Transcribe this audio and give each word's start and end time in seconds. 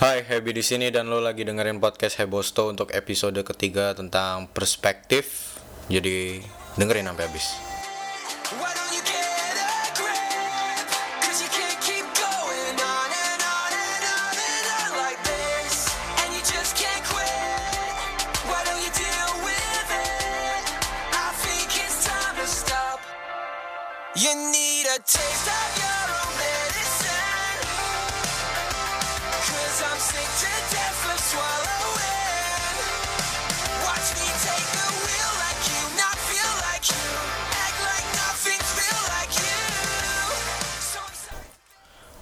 Hai, 0.00 0.24
Happy 0.24 0.56
di 0.56 0.64
sini 0.64 0.88
dan 0.88 1.12
lo 1.12 1.20
lagi 1.20 1.44
dengerin 1.44 1.76
podcast 1.76 2.16
Hebosto 2.16 2.72
untuk 2.72 2.88
episode 2.96 3.36
ketiga 3.44 3.92
tentang 3.92 4.48
perspektif. 4.48 5.60
Jadi 5.92 6.40
dengerin 6.80 7.12
sampai 7.12 7.28
habis. 7.28 7.52
You 24.16 24.32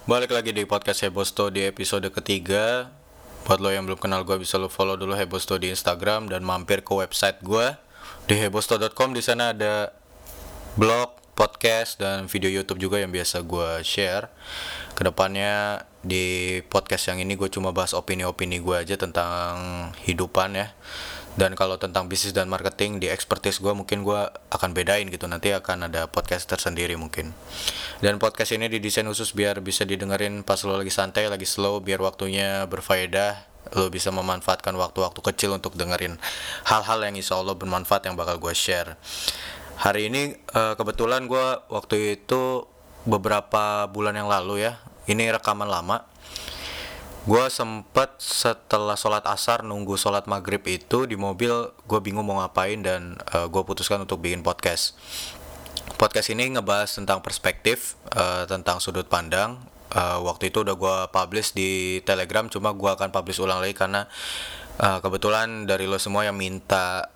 Balik 0.09 0.33
lagi 0.33 0.57
di 0.57 0.65
podcast 0.65 1.05
Hebosto 1.05 1.53
di 1.53 1.69
episode 1.69 2.09
ketiga. 2.09 2.89
Buat 3.45 3.61
lo 3.61 3.69
yang 3.69 3.85
belum 3.85 4.01
kenal 4.01 4.25
gue 4.25 4.41
bisa 4.41 4.57
lo 4.57 4.65
follow 4.65 4.97
dulu 4.97 5.13
Hebosto 5.13 5.61
di 5.61 5.69
Instagram 5.69 6.33
dan 6.33 6.41
mampir 6.41 6.81
ke 6.81 6.89
website 6.97 7.37
gue 7.45 7.77
di 8.25 8.33
hebosto.com. 8.33 9.13
Di 9.13 9.21
sana 9.21 9.53
ada 9.53 9.93
blog, 10.73 11.13
podcast 11.37 12.01
dan 12.01 12.25
video 12.25 12.49
YouTube 12.49 12.81
juga 12.81 12.97
yang 12.97 13.13
biasa 13.13 13.45
gue 13.45 13.85
share. 13.85 14.33
Ke 14.97 15.05
depannya 15.05 15.85
di 16.01 16.57
podcast 16.65 17.13
yang 17.13 17.21
ini 17.21 17.37
gue 17.37 17.53
cuma 17.53 17.69
bahas 17.69 17.93
opini-opini 17.93 18.65
gue 18.65 18.81
aja 18.81 18.97
tentang 18.97 19.93
hidupan 20.09 20.57
ya. 20.57 20.73
Dan 21.37 21.53
kalau 21.53 21.77
tentang 21.77 22.09
bisnis 22.09 22.33
dan 22.33 22.49
marketing 22.49 22.97
di 22.97 23.07
expertise 23.07 23.61
gue 23.61 23.71
mungkin 23.71 24.01
gue 24.01 24.21
akan 24.49 24.73
bedain 24.73 25.07
gitu 25.07 25.29
nanti 25.29 25.53
akan 25.53 25.91
ada 25.91 26.09
podcast 26.09 26.49
tersendiri 26.49 26.97
mungkin. 26.97 27.31
Dan 28.01 28.17
podcast 28.17 28.55
ini 28.55 28.71
didesain 28.71 29.05
khusus 29.05 29.35
biar 29.37 29.61
bisa 29.61 29.85
didengerin 29.85 30.41
pas 30.41 30.59
lo 30.65 30.75
lagi 30.75 30.91
santai, 30.91 31.29
lagi 31.29 31.45
slow, 31.45 31.79
biar 31.79 32.01
waktunya 32.01 32.65
berfaedah. 32.65 33.49
Lo 33.77 33.91
bisa 33.93 34.09
memanfaatkan 34.09 34.73
waktu-waktu 34.73 35.19
kecil 35.21 35.53
untuk 35.53 35.77
dengerin 35.77 36.17
hal-hal 36.65 37.05
yang 37.05 37.13
insya 37.13 37.37
Allah 37.37 37.53
bermanfaat 37.53 38.09
yang 38.09 38.17
bakal 38.17 38.41
gue 38.41 38.55
share. 38.55 38.97
Hari 39.79 40.09
ini 40.09 40.33
eh, 40.33 40.73
kebetulan 40.73 41.29
gue 41.29 41.45
waktu 41.69 42.17
itu 42.17 42.65
beberapa 43.05 43.85
bulan 43.87 44.17
yang 44.17 44.27
lalu 44.27 44.65
ya, 44.65 44.81
ini 45.07 45.29
rekaman 45.29 45.69
lama 45.69 46.03
gue 47.29 47.45
sempet 47.53 48.17
setelah 48.17 48.97
sholat 48.97 49.21
asar 49.29 49.61
nunggu 49.61 49.93
sholat 50.01 50.25
maghrib 50.25 50.65
itu 50.65 51.05
di 51.05 51.13
mobil 51.13 51.53
gue 51.85 51.99
bingung 52.01 52.25
mau 52.25 52.41
ngapain 52.41 52.81
dan 52.81 53.21
gue 53.29 53.61
putuskan 53.61 54.01
untuk 54.01 54.17
bikin 54.17 54.41
podcast. 54.41 54.97
Podcast 55.99 56.31
ini 56.31 56.55
ngebahas 56.55 56.95
tentang 56.95 57.19
perspektif 57.19 57.99
eh, 58.15 58.47
tentang 58.47 58.79
sudut 58.79 59.03
pandang. 59.11 59.59
Eh, 59.91 60.19
waktu 60.23 60.47
itu 60.47 60.63
udah 60.63 60.79
gue 60.79 60.95
publish 61.11 61.51
di 61.51 61.99
telegram 62.07 62.47
cuma 62.47 62.71
gue 62.71 62.87
akan 62.87 63.11
publish 63.11 63.43
ulang 63.43 63.59
lagi 63.59 63.75
karena 63.75 64.07
eh, 64.79 64.99
kebetulan 65.03 65.67
dari 65.67 65.91
lo 65.91 65.99
semua 65.99 66.23
yang 66.23 66.39
minta 66.39 67.11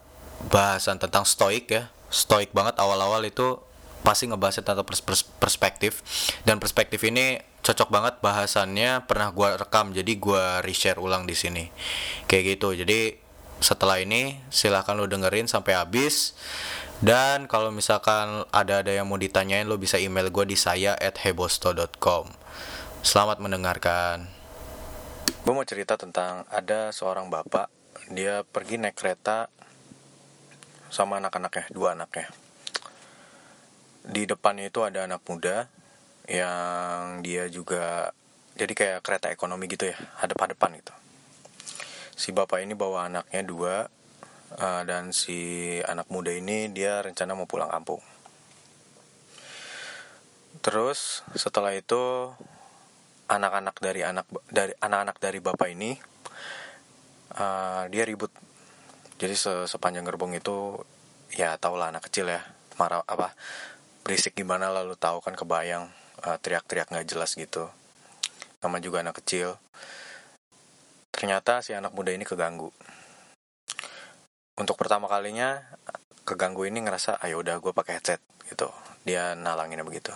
bahasan 0.51 0.99
tentang 0.99 1.23
stoik 1.23 1.71
ya. 1.71 1.87
Stoik 2.11 2.51
banget 2.51 2.75
awal-awal 2.75 3.23
itu 3.23 3.55
pasti 4.03 4.27
ngebahasnya 4.29 4.67
tentang 4.67 4.85
pers- 4.85 5.01
pers- 5.01 5.27
perspektif. 5.39 6.03
Dan 6.43 6.59
perspektif 6.59 7.01
ini 7.07 7.39
cocok 7.63 7.89
banget 7.89 8.15
bahasannya 8.19 9.07
pernah 9.07 9.31
gua 9.31 9.55
rekam 9.55 9.95
jadi 9.95 10.13
gua 10.19 10.59
reshare 10.59 10.99
ulang 10.99 11.23
di 11.25 11.33
sini. 11.33 11.71
Kayak 12.27 12.59
gitu. 12.59 12.75
Jadi 12.75 13.17
setelah 13.63 14.03
ini 14.03 14.43
silahkan 14.51 14.93
lo 14.99 15.07
dengerin 15.07 15.47
sampai 15.47 15.79
habis. 15.79 16.35
Dan 17.03 17.51
kalau 17.51 17.71
misalkan 17.71 18.47
ada 18.51 18.83
ada 18.83 18.91
yang 18.91 19.07
mau 19.07 19.19
ditanyain 19.19 19.67
lo 19.67 19.75
bisa 19.75 19.99
email 19.99 20.31
gue 20.31 20.45
di 20.47 20.55
saya 20.55 20.95
at 20.95 21.19
hebosto.com 21.19 22.31
selamat 23.03 23.43
mendengarkan. 23.43 24.31
Gue 25.43 25.51
mau 25.51 25.67
cerita 25.67 25.99
tentang 25.99 26.47
ada 26.47 26.95
seorang 26.95 27.27
bapak 27.27 27.67
dia 28.07 28.47
pergi 28.47 28.79
naik 28.79 28.95
kereta 28.95 29.51
sama 30.87 31.19
anak-anaknya 31.19 31.67
dua 31.71 31.99
anaknya 31.99 32.31
di 34.03 34.27
depannya 34.27 34.67
itu 34.67 34.83
ada 34.83 35.07
anak 35.07 35.23
muda 35.23 35.71
yang 36.27 37.23
dia 37.23 37.47
juga 37.47 38.11
jadi 38.55 38.73
kayak 38.75 38.99
kereta 39.03 39.27
ekonomi 39.31 39.67
gitu 39.71 39.89
ya 39.89 39.97
hadap-hadapan 40.19 40.79
gitu. 40.79 40.93
Si 42.13 42.29
bapak 42.35 42.61
ini 42.61 42.77
bawa 42.77 43.09
anaknya 43.09 43.41
dua 43.43 43.75
eh, 44.59 44.83
dan 44.85 45.15
si 45.15 45.79
anak 45.83 46.07
muda 46.11 46.29
ini 46.35 46.69
dia 46.69 47.01
rencana 47.01 47.33
mau 47.33 47.47
pulang 47.49 47.71
kampung. 47.71 48.03
Terus 50.63 51.25
setelah 51.33 51.73
itu 51.75 52.31
anak-anak 53.27 53.75
dari 53.81 54.05
anak 54.05 54.27
dari 54.51 54.75
anak-anak 54.77 55.17
dari 55.17 55.39
bapak 55.41 55.67
ini 55.71 55.91
eh, 57.39 57.83
dia 57.89 58.03
ribut. 58.05 58.31
Jadi 59.17 59.35
se- 59.39 59.67
sepanjang 59.71 60.03
gerbong 60.03 60.35
itu 60.35 60.75
ya 61.33 61.55
tau 61.57 61.79
lah 61.79 61.89
anak 61.89 62.11
kecil 62.11 62.29
ya 62.29 62.43
marah 62.77 63.01
apa 63.05 63.33
berisik 64.03 64.35
gimana 64.35 64.67
lalu 64.67 64.99
tahu 64.99 65.23
kan 65.23 65.33
kebayang 65.33 65.87
eh, 66.27 66.37
teriak-teriak 66.43 66.91
nggak 66.91 67.07
jelas 67.07 67.33
gitu. 67.39 67.71
Sama 68.59 68.83
juga 68.83 68.99
anak 68.99 69.23
kecil. 69.23 69.55
Ternyata 71.11 71.63
si 71.63 71.71
anak 71.71 71.95
muda 71.95 72.11
ini 72.11 72.27
keganggu. 72.27 72.71
Untuk 74.59 74.75
pertama 74.75 75.07
kalinya 75.07 75.63
keganggu 76.27 76.67
ini 76.67 76.83
ngerasa 76.83 77.19
ayo 77.23 77.39
udah 77.43 77.59
gue 77.63 77.71
pakai 77.71 77.99
headset 77.99 78.19
gitu. 78.51 78.67
Dia 79.07 79.35
nalanginnya 79.39 79.87
begitu. 79.87 80.11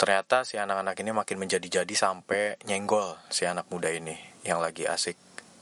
Ternyata 0.00 0.48
si 0.48 0.56
anak-anak 0.56 0.96
ini 1.04 1.12
makin 1.12 1.36
menjadi-jadi 1.36 1.92
sampai 1.92 2.56
nyenggol 2.64 3.20
si 3.28 3.44
anak 3.44 3.68
muda 3.68 3.92
ini 3.92 4.16
yang 4.48 4.56
lagi 4.56 4.88
asik 4.88 5.16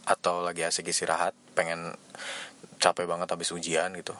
atau 0.07 0.47
lagi 0.47 0.63
asik 0.63 0.95
istirahat 0.95 1.35
pengen 1.59 1.99
capek 2.79 3.11
banget 3.11 3.27
habis 3.35 3.51
ujian 3.51 3.91
gitu. 3.99 4.15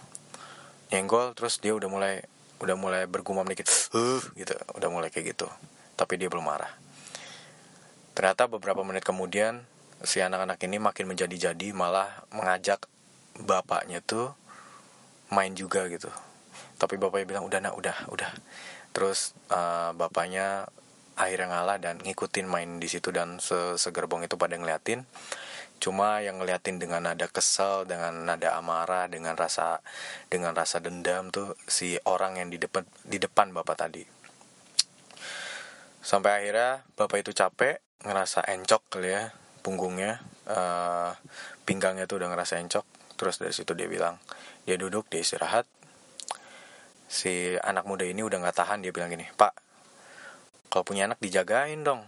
Nyenggol 0.91 1.39
terus 1.39 1.63
dia 1.63 1.71
udah 1.75 1.87
mulai 1.87 2.27
udah 2.59 2.77
mulai 2.79 3.07
bergumam 3.07 3.47
dikit 3.47 3.71
uh 3.95 4.23
gitu 4.35 4.55
udah 4.75 4.89
mulai 4.91 5.09
kayak 5.11 5.37
gitu. 5.37 5.47
Tapi 5.99 6.19
dia 6.19 6.31
belum 6.31 6.47
marah. 6.47 6.71
Ternyata 8.15 8.51
beberapa 8.51 8.83
menit 8.83 9.07
kemudian 9.07 9.63
si 10.03 10.23
anak-anak 10.23 10.59
ini 10.67 10.79
makin 10.79 11.11
menjadi-jadi 11.11 11.75
malah 11.75 12.23
mengajak 12.31 12.87
bapaknya 13.39 14.03
tuh 14.03 14.35
main 15.31 15.55
juga 15.55 15.87
gitu. 15.87 16.11
Tapi 16.79 16.99
bapaknya 16.99 17.27
bilang 17.27 17.45
udah 17.47 17.59
nak 17.63 17.75
udah 17.79 17.97
udah. 18.11 18.31
Terus 18.95 19.35
eh, 19.51 19.91
bapaknya 19.95 20.67
akhirnya 21.19 21.51
ngalah 21.51 21.79
dan 21.83 21.99
ngikutin 21.99 22.47
main 22.47 22.79
di 22.79 22.87
situ 22.87 23.11
dan 23.11 23.43
se 23.43 23.75
segerbong 23.75 24.23
itu 24.23 24.39
pada 24.39 24.55
ngeliatin 24.55 25.03
cuma 25.79 26.21
yang 26.23 26.43
ngeliatin 26.43 26.83
dengan 26.83 27.07
nada 27.07 27.27
kesel 27.31 27.87
dengan 27.87 28.27
nada 28.27 28.59
amarah 28.59 29.07
dengan 29.07 29.39
rasa 29.39 29.79
dengan 30.27 30.55
rasa 30.55 30.83
dendam 30.83 31.31
tuh 31.31 31.55
si 31.67 31.95
orang 32.07 32.39
yang 32.43 32.49
di 32.51 32.59
depan 32.59 32.83
di 33.07 33.19
depan 33.23 33.55
bapak 33.55 33.77
tadi. 33.79 34.03
Sampai 36.03 36.43
akhirnya 36.43 36.83
bapak 36.99 37.23
itu 37.23 37.33
capek 37.35 37.79
ngerasa 38.03 38.47
encok 38.47 38.83
kali 38.91 39.11
ya 39.11 39.31
punggungnya 39.63 40.23
eh, 40.47 41.11
pinggangnya 41.63 42.07
tuh 42.11 42.23
udah 42.23 42.29
ngerasa 42.35 42.59
encok. 42.59 42.87
Terus 43.19 43.43
dari 43.43 43.55
situ 43.55 43.75
dia 43.75 43.91
bilang 43.91 44.19
dia 44.67 44.75
duduk 44.75 45.07
dia 45.11 45.23
istirahat. 45.23 45.67
Si 47.09 47.57
anak 47.65 47.89
muda 47.89 48.05
ini 48.05 48.21
udah 48.21 48.39
nggak 48.43 48.57
tahan 48.57 48.85
dia 48.85 48.93
bilang 48.93 49.09
gini 49.09 49.25
pak 49.33 49.69
kalau 50.69 50.85
punya 50.85 51.09
anak 51.09 51.19
dijagain 51.19 51.81
dong 51.81 52.05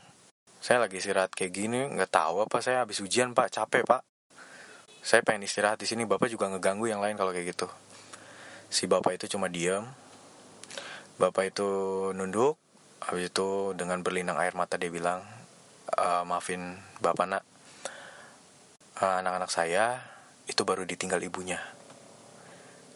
saya 0.60 0.76
lagi 0.84 1.00
istirahat 1.00 1.32
kayak 1.32 1.56
gini 1.56 1.88
nggak 1.96 2.12
tahu 2.12 2.44
apa 2.44 2.60
saya 2.60 2.84
habis 2.84 3.00
ujian 3.00 3.32
pak. 3.32 3.48
Capek 3.48 3.80
pak. 3.88 4.04
Saya 5.00 5.24
pengen 5.24 5.48
istirahat 5.48 5.80
di 5.80 5.88
sini 5.88 6.04
bapak 6.04 6.28
juga 6.28 6.52
ngeganggu 6.52 6.84
yang 6.84 7.00
lain 7.00 7.16
kalau 7.16 7.32
kayak 7.32 7.56
gitu. 7.56 7.64
Si 8.68 8.84
bapak 8.84 9.16
itu 9.16 9.26
cuma 9.32 9.48
diam 9.48 9.88
bapak 11.16 11.56
itu 11.56 11.68
nunduk. 12.12 12.60
Habis 13.00 13.32
itu 13.32 13.72
dengan 13.72 14.04
berlinang 14.04 14.36
air 14.36 14.52
mata 14.52 14.76
dia 14.76 14.92
bilang 14.92 15.24
"Eh, 15.96 16.22
maafin 16.28 16.76
bapak 17.00 17.24
nak. 17.24 17.42
Eh, 19.00 19.14
anak-anak 19.24 19.48
saya 19.48 19.96
itu 20.44 20.60
baru 20.68 20.84
ditinggal 20.84 21.24
ibunya. 21.24 21.56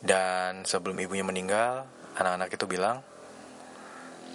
Dan 0.04 0.68
sebelum 0.68 1.00
ibunya 1.00 1.24
meninggal 1.24 1.88
anak-anak 2.20 2.52
itu 2.52 2.68
bilang 2.68 3.00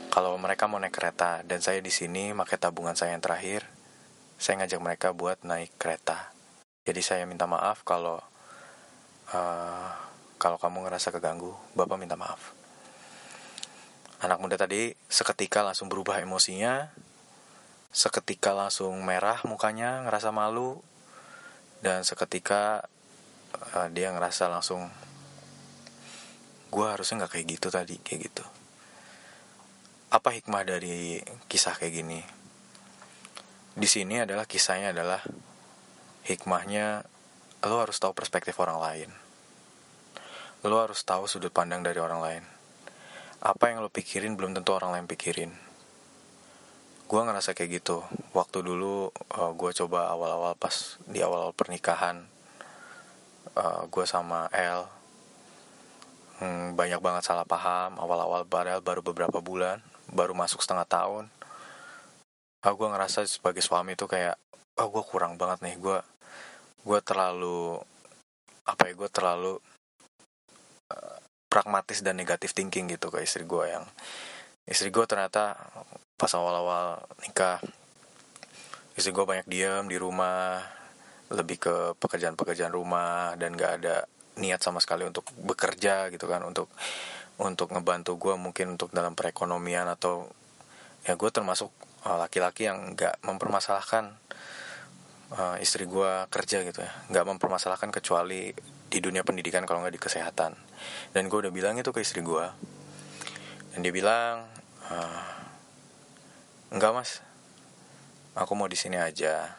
kalau 0.09 0.33
mereka 0.41 0.65
mau 0.65 0.81
naik 0.81 0.93
kereta 0.93 1.45
dan 1.45 1.61
saya 1.61 1.79
di 1.79 1.93
sini 1.93 2.33
pakai 2.33 2.57
tabungan 2.57 2.97
saya 2.97 3.13
yang 3.13 3.23
terakhir 3.23 3.69
saya 4.41 4.63
ngajak 4.63 4.81
mereka 4.81 5.07
buat 5.11 5.43
naik 5.45 5.75
kereta. 5.77 6.31
Jadi 6.87 7.01
saya 7.03 7.23
minta 7.29 7.45
maaf 7.45 7.83
kalau 7.85 8.17
eh, 9.29 9.89
kalau 10.41 10.57
kamu 10.57 10.89
ngerasa 10.89 11.13
keganggu 11.13 11.53
bapak 11.77 11.99
minta 11.99 12.17
maaf. 12.17 12.55
Anak 14.19 14.41
muda 14.41 14.59
tadi 14.59 14.91
seketika 15.07 15.63
langsung 15.63 15.87
berubah 15.87 16.19
emosinya 16.19 16.91
seketika 17.89 18.53
langsung 18.53 18.93
merah 19.01 19.41
mukanya 19.49 20.05
ngerasa 20.05 20.29
malu 20.29 20.77
dan 21.81 22.05
seketika 22.05 22.85
uh, 23.73 23.87
dia 23.89 24.13
ngerasa 24.13 24.45
langsung 24.45 24.93
gue 26.69 26.85
harusnya 26.85 27.25
nggak 27.25 27.33
kayak 27.33 27.47
gitu 27.57 27.67
tadi 27.73 27.97
kayak 27.97 28.29
gitu 28.29 28.45
apa 30.09 30.33
hikmah 30.33 30.65
dari 30.65 31.21
kisah 31.45 31.77
kayak 31.77 31.93
gini? 31.93 32.19
Di 33.77 33.85
sini 33.85 34.17
adalah 34.17 34.49
kisahnya 34.49 34.89
adalah 34.89 35.21
hikmahnya 36.25 37.05
lo 37.69 37.77
harus 37.77 38.01
tahu 38.01 38.17
perspektif 38.17 38.57
orang 38.57 38.81
lain. 38.81 39.09
Lo 40.65 40.81
harus 40.81 41.05
tahu 41.05 41.29
sudut 41.29 41.53
pandang 41.53 41.85
dari 41.85 42.01
orang 42.01 42.19
lain. 42.25 42.43
Apa 43.45 43.69
yang 43.69 43.85
lo 43.85 43.93
pikirin 43.93 44.33
belum 44.33 44.57
tentu 44.57 44.73
orang 44.73 44.97
lain 44.97 45.05
pikirin. 45.05 45.53
Gue 47.05 47.21
ngerasa 47.21 47.53
kayak 47.53 47.81
gitu. 47.85 48.01
Waktu 48.33 48.65
dulu 48.65 49.13
uh, 49.13 49.51
gue 49.53 49.71
coba 49.77 50.09
awal-awal 50.09 50.57
pas 50.57 50.97
di 51.05 51.21
awal-awal 51.21 51.53
pernikahan 51.53 52.25
uh, 53.53 53.85
gue 53.85 54.05
sama 54.09 54.49
El 54.49 54.89
hmm, 56.41 56.73
banyak 56.73 56.99
banget 56.99 57.23
salah 57.27 57.45
paham 57.45 57.97
awal-awal 57.99 58.47
padahal 58.47 58.81
baru 58.81 59.01
beberapa 59.03 59.39
bulan 59.43 59.83
baru 60.13 60.33
masuk 60.37 60.61
setengah 60.61 60.87
tahun. 60.87 61.25
Uh, 62.65 62.73
gue 62.75 62.87
ngerasa 62.91 63.23
sebagai 63.29 63.63
suami 63.63 63.95
tuh 63.95 64.11
kayak 64.11 64.35
oh 64.79 64.87
gue 64.91 65.03
kurang 65.07 65.39
banget 65.39 65.63
nih. 65.63 65.75
Gue 65.79 65.97
gue 66.83 66.99
terlalu 67.03 67.79
apa 68.69 68.83
ya 68.89 68.93
gue 68.93 69.09
terlalu 69.09 69.53
uh, 70.93 71.19
pragmatis 71.49 72.05
dan 72.05 72.15
negatif 72.15 72.53
thinking 72.53 72.85
gitu 72.93 73.09
ke 73.09 73.25
istri 73.25 73.43
gue 73.43 73.65
yang 73.65 73.85
istri 74.69 74.93
gue 74.93 75.05
ternyata 75.09 75.57
pas 76.13 76.31
awal-awal 76.37 77.01
nikah 77.25 77.57
istri 78.93 79.09
gue 79.09 79.25
banyak 79.25 79.49
diem 79.49 79.89
di 79.89 79.97
rumah 79.97 80.61
lebih 81.33 81.57
ke 81.57 81.75
pekerjaan-pekerjaan 81.97 82.73
rumah 82.73 83.33
dan 83.37 83.57
gak 83.57 83.81
ada 83.81 84.05
niat 84.37 84.61
sama 84.61 84.77
sekali 84.77 85.05
untuk 85.05 85.25
bekerja 85.41 86.13
gitu 86.13 86.25
kan 86.29 86.45
untuk 86.45 86.69
untuk 87.39 87.71
ngebantu 87.71 88.19
gue 88.19 88.35
mungkin 88.35 88.75
untuk 88.75 88.91
dalam 88.91 89.15
perekonomian 89.15 89.87
atau 89.87 90.27
ya 91.07 91.15
gue 91.15 91.29
termasuk 91.31 91.71
uh, 92.03 92.19
laki-laki 92.19 92.67
yang 92.67 92.93
nggak 92.93 93.23
mempermasalahkan 93.23 94.11
uh, 95.31 95.55
istri 95.63 95.87
gue 95.87 96.11
kerja 96.27 96.67
gitu 96.67 96.79
ya. 96.83 96.91
Nggak 97.07 97.25
mempermasalahkan 97.35 97.89
kecuali 97.95 98.51
di 98.89 98.99
dunia 98.99 99.23
pendidikan 99.23 99.63
kalau 99.63 99.81
nggak 99.81 99.95
di 99.95 100.01
kesehatan. 100.01 100.51
Dan 101.15 101.31
gue 101.31 101.47
udah 101.47 101.53
bilang 101.53 101.79
itu 101.79 101.95
ke 101.95 102.03
istri 102.03 102.19
gue 102.19 102.45
dan 103.71 103.79
dia 103.79 103.93
bilang 103.95 104.43
uh, 104.91 105.33
enggak 106.75 106.91
mas. 106.91 107.11
Aku 108.35 108.55
mau 108.55 108.67
di 108.67 108.75
sini 108.75 108.99
aja. 108.99 109.55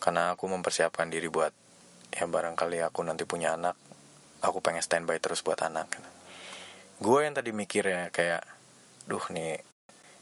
Karena 0.00 0.32
aku 0.32 0.48
mempersiapkan 0.48 1.12
diri 1.12 1.28
buat 1.28 1.52
ya 2.10 2.26
barangkali 2.26 2.82
aku 2.82 3.06
nanti 3.06 3.22
punya 3.22 3.54
anak 3.54 3.78
aku 4.42 4.58
pengen 4.58 4.82
standby 4.82 5.22
terus 5.22 5.46
buat 5.46 5.60
anak 5.62 5.86
gue 7.00 7.18
yang 7.24 7.32
tadi 7.32 7.48
mikirnya 7.56 8.12
kayak 8.12 8.44
duh 9.08 9.24
nih 9.32 9.56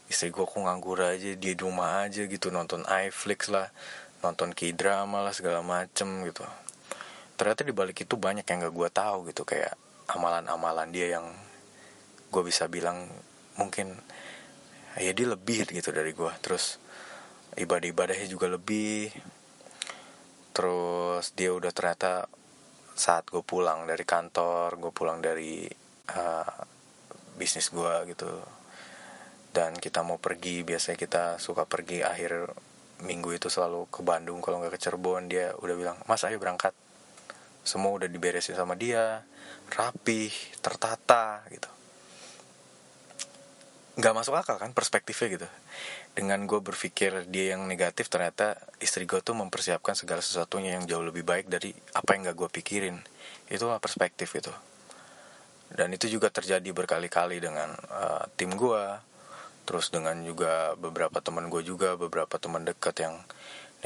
istri 0.07 0.31
gue 0.31 0.41
aku 0.41 0.63
nganggur 0.63 1.03
aja 1.03 1.35
di 1.35 1.51
rumah 1.59 2.07
aja 2.07 2.23
gitu. 2.23 2.47
Nonton 2.49 2.87
iFlix 2.87 3.51
lah 3.51 3.67
nonton 4.23 4.55
k-drama 4.55 5.19
lah 5.19 5.35
segala 5.35 5.59
macem 5.59 6.23
gitu. 6.23 6.47
Ternyata 7.35 7.67
di 7.67 7.75
balik 7.75 8.03
itu 8.03 8.15
banyak 8.15 8.47
yang 8.47 8.63
gak 8.63 8.75
gue 8.75 8.89
tahu 8.95 9.17
gitu. 9.27 9.43
Kayak 9.43 9.75
amalan-amalan 10.07 10.87
dia 10.95 11.19
yang 11.19 11.27
gue 12.31 12.43
bisa 12.47 12.71
bilang 12.71 13.11
mungkin 13.59 13.99
ya 14.95 15.11
dia 15.11 15.27
lebih 15.27 15.67
gitu 15.67 15.91
dari 15.91 16.15
gue 16.15 16.31
terus 16.39 16.79
ibadah-ibadahnya 17.59 18.27
juga 18.31 18.47
lebih. 18.47 19.11
Terus 20.55 21.35
dia 21.35 21.51
udah 21.51 21.75
ternyata 21.75 22.23
saat 22.95 23.27
gue 23.27 23.43
pulang 23.43 23.83
dari 23.83 24.03
kantor 24.07 24.79
gue 24.79 24.91
pulang 24.95 25.19
dari 25.19 25.67
uh, 26.15 26.65
bisnis 27.39 27.71
gue 27.71 28.13
gitu. 28.13 28.29
Dan 29.49 29.73
kita 29.73 30.05
mau 30.05 30.21
pergi 30.21 30.61
biasanya 30.61 30.97
kita 30.99 31.23
suka 31.41 31.65
pergi 31.65 32.05
akhir 32.05 32.53
minggu 32.99 33.31
itu 33.31 33.47
selalu 33.47 33.87
ke 33.87 34.03
Bandung 34.03 34.43
kalau 34.43 34.59
nggak 34.59 34.75
ke 34.75 34.79
Cirebon 34.83 35.31
dia 35.31 35.55
udah 35.57 35.75
bilang 35.79 35.97
mas 36.05 36.21
ayo 36.27 36.37
berangkat. 36.37 36.75
Semua 37.63 37.95
udah 37.95 38.07
diberesin 38.11 38.55
sama 38.55 38.75
dia 38.77 39.23
rapih 39.73 40.31
tertata 40.61 41.43
gitu. 41.49 41.69
Nggak 43.99 44.15
masuk 44.15 44.35
akal 44.37 44.55
kan 44.61 44.71
perspektifnya 44.71 45.27
gitu. 45.39 45.47
Dengan 46.15 46.43
gue 46.47 46.59
berpikir 46.59 47.27
dia 47.31 47.55
yang 47.55 47.67
negatif 47.67 48.11
ternyata 48.11 48.59
istri 48.83 49.07
gue 49.07 49.19
tuh 49.23 49.35
mempersiapkan 49.35 49.95
segala 49.95 50.19
sesuatunya 50.19 50.75
yang 50.75 50.83
jauh 50.87 51.03
lebih 51.03 51.23
baik 51.23 51.47
dari 51.47 51.71
apa 51.95 52.15
yang 52.15 52.31
gak 52.31 52.37
gue 52.37 52.49
pikirin. 52.59 52.97
Itulah 53.47 53.79
perspektif 53.79 54.35
itu 54.35 54.51
dan 55.73 55.93
itu 55.93 56.09
juga 56.09 56.33
terjadi 56.33 56.69
berkali-kali 56.73 57.37
dengan 57.41 57.73
uh, 57.89 58.25
tim 58.37 58.53
gue 58.53 58.83
terus 59.69 59.93
dengan 59.93 60.17
juga 60.25 60.73
beberapa 60.77 61.21
teman 61.21 61.45
gue 61.51 61.61
juga 61.61 61.93
beberapa 61.93 62.41
teman 62.41 62.65
dekat 62.65 63.05
yang 63.05 63.21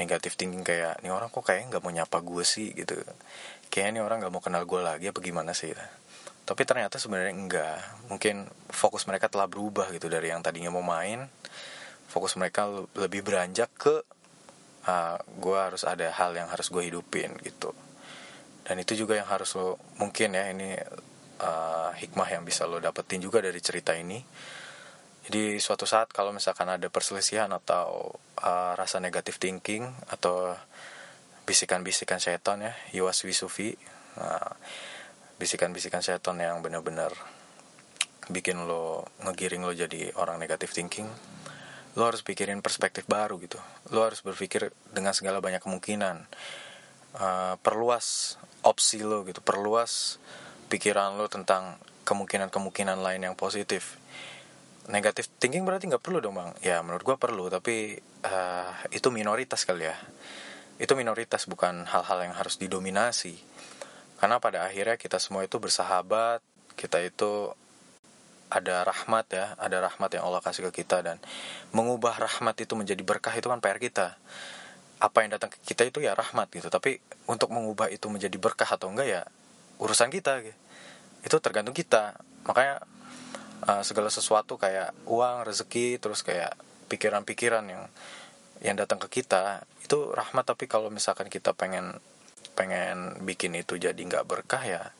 negatif 0.00 0.34
thinking 0.34 0.64
kayak 0.64 0.96
nih 1.04 1.12
orang 1.12 1.28
kok 1.28 1.44
kayak 1.44 1.68
nggak 1.68 1.82
mau 1.84 1.92
nyapa 1.92 2.18
gue 2.24 2.42
sih 2.42 2.72
gitu. 2.72 2.96
Kayaknya 3.68 4.00
nih 4.00 4.02
orang 4.02 4.16
nggak 4.24 4.32
mau 4.32 4.42
kenal 4.42 4.64
gue 4.64 4.80
lagi 4.80 5.12
apa 5.12 5.20
gimana 5.20 5.52
sih? 5.52 5.70
Gitu 5.70 5.84
tapi 6.44 6.62
ternyata 6.68 7.00
sebenarnya 7.00 7.34
enggak. 7.34 7.78
Mungkin 8.12 8.44
fokus 8.68 9.08
mereka 9.08 9.32
telah 9.32 9.48
berubah 9.48 9.88
gitu 9.96 10.12
dari 10.12 10.28
yang 10.28 10.44
tadinya 10.44 10.68
mau 10.68 10.84
main. 10.84 11.24
Fokus 12.12 12.36
mereka 12.36 12.68
lebih 12.94 13.24
beranjak 13.24 13.72
ke 13.74 14.04
uh, 14.84 14.92
ah, 14.92 15.16
gue 15.24 15.58
harus 15.58 15.82
ada 15.88 16.12
hal 16.12 16.36
yang 16.36 16.52
harus 16.52 16.68
gue 16.68 16.84
hidupin 16.84 17.32
gitu. 17.40 17.72
Dan 18.64 18.76
itu 18.80 18.92
juga 18.92 19.16
yang 19.16 19.28
harus 19.28 19.56
lo 19.56 19.80
mungkin 19.96 20.36
ya 20.36 20.52
ini 20.52 20.76
uh, 21.44 21.92
hikmah 21.92 22.28
yang 22.32 22.42
bisa 22.48 22.64
lo 22.64 22.80
dapetin 22.80 23.20
juga 23.20 23.44
dari 23.44 23.60
cerita 23.60 23.92
ini. 23.92 24.24
Jadi 25.24 25.56
suatu 25.56 25.88
saat 25.88 26.12
kalau 26.12 26.32
misalkan 26.36 26.68
ada 26.68 26.88
perselisihan 26.92 27.48
atau 27.52 28.12
uh, 28.44 28.72
rasa 28.76 29.00
negatif 29.00 29.40
thinking 29.40 29.88
atau 30.12 30.52
bisikan-bisikan 31.44 32.20
setan 32.20 32.64
ya 32.64 32.72
yuwas 32.96 33.20
wisufi 33.24 33.76
uh, 34.16 34.52
bisikan-bisikan 35.36 36.00
setan 36.00 36.40
yang 36.40 36.60
benar-benar 36.64 37.12
bikin 38.32 38.64
lo 38.64 39.04
ngegiring 39.24 39.64
lo 39.64 39.72
jadi 39.76 40.12
orang 40.16 40.40
negatif 40.40 40.72
thinking 40.72 41.08
lo 41.94 42.02
harus 42.10 42.26
pikirin 42.26 42.58
perspektif 42.58 43.06
baru 43.06 43.38
gitu. 43.38 43.56
Lo 43.94 44.02
harus 44.02 44.20
berpikir 44.20 44.74
dengan 44.90 45.14
segala 45.14 45.38
banyak 45.38 45.62
kemungkinan 45.62 46.26
uh, 47.16 47.54
perluas 47.62 48.36
opsi 48.66 49.00
lo 49.04 49.22
gitu 49.24 49.38
perluas 49.40 50.18
pikiran 50.74 51.14
lo 51.14 51.30
tentang 51.30 51.78
kemungkinan-kemungkinan 52.02 52.98
lain 52.98 53.30
yang 53.30 53.38
positif. 53.38 53.94
Negatif 54.90 55.30
thinking 55.38 55.62
berarti 55.62 55.86
nggak 55.86 56.02
perlu 56.02 56.18
dong 56.18 56.34
bang. 56.34 56.50
Ya 56.66 56.82
menurut 56.82 57.06
gue 57.06 57.14
perlu 57.14 57.46
tapi 57.46 57.94
uh, 58.26 58.74
itu 58.90 59.14
minoritas 59.14 59.62
kali 59.62 59.86
ya. 59.86 59.94
Itu 60.82 60.98
minoritas 60.98 61.46
bukan 61.46 61.86
hal-hal 61.86 62.26
yang 62.26 62.34
harus 62.34 62.58
didominasi. 62.58 63.38
Karena 64.18 64.42
pada 64.42 64.66
akhirnya 64.66 64.98
kita 64.98 65.22
semua 65.22 65.46
itu 65.46 65.62
bersahabat 65.62 66.42
kita 66.74 66.98
itu 67.06 67.54
ada 68.50 68.82
rahmat 68.82 69.26
ya 69.30 69.46
ada 69.56 69.78
rahmat 69.78 70.10
yang 70.10 70.26
Allah 70.26 70.42
kasih 70.42 70.68
ke 70.70 70.82
kita 70.82 71.06
dan 71.06 71.22
mengubah 71.70 72.18
rahmat 72.18 72.58
itu 72.58 72.74
menjadi 72.74 73.00
berkah 73.06 73.32
itu 73.38 73.46
kan 73.46 73.62
PR 73.62 73.78
kita. 73.78 74.18
Apa 74.98 75.22
yang 75.22 75.38
datang 75.38 75.54
ke 75.54 75.62
kita 75.62 75.86
itu 75.86 76.02
ya 76.02 76.18
rahmat 76.18 76.50
gitu 76.50 76.66
tapi 76.66 76.98
untuk 77.30 77.54
mengubah 77.54 77.94
itu 77.94 78.10
menjadi 78.10 78.34
berkah 78.42 78.66
atau 78.66 78.90
enggak 78.90 79.06
ya 79.06 79.22
urusan 79.78 80.10
kita 80.10 80.42
gitu. 80.42 80.63
Itu 81.24 81.36
tergantung 81.40 81.72
kita. 81.72 82.14
Makanya 82.44 82.84
uh, 83.64 83.82
segala 83.82 84.12
sesuatu 84.12 84.60
kayak 84.60 84.92
uang 85.08 85.48
rezeki 85.48 85.98
terus 85.98 86.20
kayak 86.20 86.52
pikiran-pikiran 86.92 87.64
yang 87.64 87.82
yang 88.60 88.76
datang 88.76 89.00
ke 89.00 89.20
kita 89.20 89.64
itu 89.80 90.12
rahmat. 90.12 90.44
Tapi 90.44 90.68
kalau 90.68 90.92
misalkan 90.92 91.32
kita 91.32 91.56
pengen 91.56 91.96
pengen 92.54 93.24
bikin 93.26 93.56
itu 93.56 93.80
jadi 93.80 93.98
nggak 93.98 94.30
berkah 94.30 94.62
ya 94.62 94.94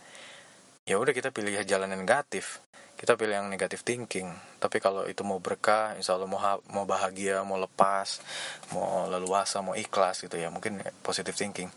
ya 0.85 0.99
udah 0.99 1.15
kita 1.15 1.31
pilih 1.31 1.61
jalan 1.65 1.93
yang 1.93 2.03
negatif. 2.03 2.65
Kita 2.95 3.21
pilih 3.21 3.37
yang 3.37 3.49
negatif 3.53 3.85
thinking. 3.85 4.33
Tapi 4.63 4.81
kalau 4.81 5.05
itu 5.05 5.21
mau 5.27 5.37
berkah 5.43 5.93
insya 5.99 6.17
Allah 6.17 6.31
mau 6.31 6.41
mau 6.73 6.89
bahagia 6.89 7.45
mau 7.45 7.61
lepas 7.61 8.25
mau 8.73 9.05
leluasa 9.13 9.61
mau 9.61 9.77
ikhlas 9.77 10.25
gitu 10.25 10.41
ya 10.41 10.49
mungkin 10.49 10.81
positive 11.05 11.37
thinking 11.37 11.69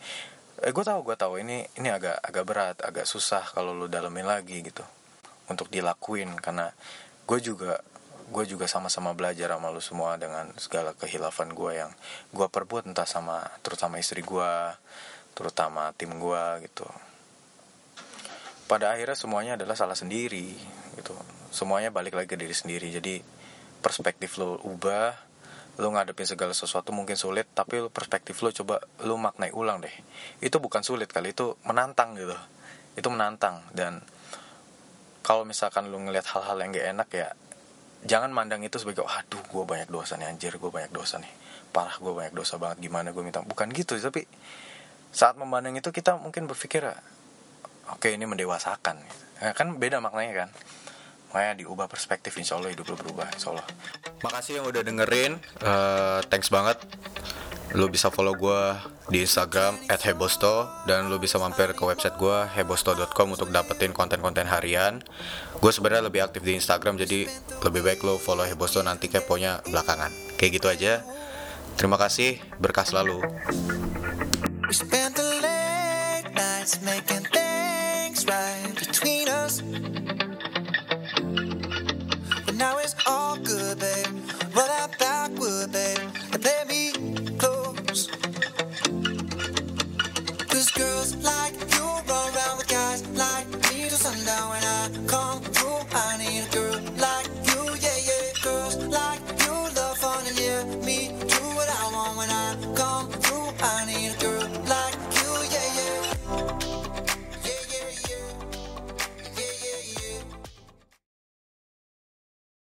eh 0.63 0.71
gue 0.73 0.83
tahu 0.85 0.99
gue 1.05 1.15
tahu. 1.17 1.41
Ini 1.41 1.77
ini 1.77 1.89
agak 1.91 2.17
agak 2.21 2.43
berat 2.47 2.77
agak 2.81 3.05
susah 3.05 3.45
kalau 3.53 3.73
lu 3.77 3.85
dalemin 3.85 4.25
lagi 4.25 4.65
gitu. 4.65 4.81
Untuk 5.47 5.69
dilakuin 5.69 6.33
karena 6.41 6.73
gue 7.27 7.39
juga 7.43 7.79
gue 8.27 8.43
juga 8.43 8.67
sama-sama 8.67 9.15
belajar 9.15 9.55
sama 9.55 9.71
lu 9.71 9.79
semua 9.79 10.19
dengan 10.19 10.51
segala 10.59 10.91
kehilafan 10.91 11.55
gue 11.55 11.71
yang 11.79 11.91
gue 12.35 12.47
perbuat 12.47 12.83
entah 12.91 13.07
sama 13.07 13.39
terutama 13.63 14.03
istri 14.03 14.19
gue 14.19 14.51
terutama 15.37 15.93
tim 15.95 16.11
gue 16.11 16.43
gitu. 16.67 16.87
Pada 18.67 18.91
akhirnya 18.91 19.15
semuanya 19.15 19.53
adalah 19.55 19.79
salah 19.79 19.95
sendiri 19.95 20.57
gitu. 20.99 21.15
Semuanya 21.53 21.87
balik 21.87 22.19
lagi 22.19 22.27
ke 22.27 22.35
diri 22.35 22.51
sendiri. 22.51 22.91
Jadi 22.91 23.23
perspektif 23.79 24.35
lo 24.35 24.59
ubah 24.65 25.26
lu 25.77 25.93
ngadepin 25.93 26.25
segala 26.25 26.57
sesuatu 26.57 26.89
mungkin 26.89 27.13
sulit 27.13 27.45
tapi 27.53 27.77
lu 27.77 27.89
perspektif 27.93 28.41
lu 28.41 28.49
coba 28.49 28.81
lu 29.05 29.13
maknai 29.17 29.53
ulang 29.53 29.77
deh. 29.77 29.93
Itu 30.41 30.57
bukan 30.57 30.81
sulit 30.81 31.13
kali 31.13 31.37
itu 31.37 31.53
menantang 31.69 32.17
gitu. 32.17 32.33
Itu 32.97 33.13
menantang 33.13 33.61
dan 33.77 34.01
kalau 35.21 35.45
misalkan 35.45 35.93
lu 35.93 36.01
ngelihat 36.01 36.25
hal-hal 36.33 36.57
yang 36.63 36.69
gak 36.73 36.87
enak 36.97 37.09
ya 37.13 37.27
jangan 38.07 38.33
mandang 38.33 38.63
itu 38.65 38.77
sebagai 38.81 39.05
aduh 39.05 39.41
gue 39.43 39.63
banyak 39.67 39.89
dosa 39.89 40.17
nih 40.17 40.29
anjir 40.29 40.57
gue 40.57 40.71
banyak 40.73 40.89
dosa 40.89 41.21
nih. 41.21 41.29
Parah 41.69 41.93
gue 42.01 42.09
banyak 42.09 42.33
dosa 42.33 42.57
banget 42.57 42.89
gimana 42.89 43.13
gue 43.13 43.21
minta 43.21 43.45
bukan 43.45 43.69
gitu 43.69 43.93
tapi 44.01 44.25
saat 45.13 45.37
memandang 45.37 45.77
itu 45.77 45.93
kita 45.93 46.17
mungkin 46.17 46.49
berpikir 46.49 46.89
oke 47.93 48.07
ini 48.09 48.25
mendewasakan. 48.25 48.97
Ya, 49.37 49.53
kan 49.53 49.77
beda 49.77 50.01
maknanya 50.01 50.45
kan 50.45 50.49
makanya 51.37 51.61
diubah 51.61 51.85
perspektif 51.85 52.33
insya 52.41 52.57
Allah 52.57 52.73
hidup 52.73 52.89
lu 52.89 52.97
berubah 52.97 53.29
insya 53.29 53.53
Allah. 53.53 53.61
Makasih 54.25 54.57
yang 54.57 54.65
udah 54.65 54.81
dengerin. 54.81 55.37
Eh, 55.61 56.19
thanks 56.33 56.49
banget. 56.49 56.81
Lu 57.77 57.85
bisa 57.93 58.09
follow 58.09 58.33
gue 58.33 58.61
di 59.13 59.21
Instagram 59.21 59.77
@hebosto 59.85 60.65
dan 60.89 61.13
lu 61.13 61.21
bisa 61.21 61.37
mampir 61.37 61.77
ke 61.77 61.83
website 61.85 62.17
gue 62.17 62.49
hebosto.com 62.57 63.37
untuk 63.37 63.53
dapetin 63.53 63.93
konten-konten 63.93 64.49
harian. 64.49 65.05
Gue 65.61 65.69
sebenarnya 65.69 66.09
lebih 66.09 66.25
aktif 66.25 66.41
di 66.41 66.57
Instagram 66.57 66.97
jadi 66.97 67.29
lebih 67.61 67.85
baik 67.85 68.01
lu 68.01 68.17
follow 68.17 68.41
hebosto 68.41 68.81
nanti 68.81 69.05
keponya 69.05 69.61
belakangan. 69.69 70.09
Kayak 70.41 70.51
gitu 70.57 70.67
aja. 70.73 71.05
Terima 71.77 72.01
kasih. 72.01 72.41
Berkah 72.57 72.81
selalu. 72.81 73.21
We 74.65 74.73
spent 74.73 75.13
the 75.13 75.27
late 75.37 76.33
nights 76.33 76.81
making 76.81 77.29
things 77.29 78.25
right 78.25 78.73
between 78.73 79.29
us. 79.29 79.61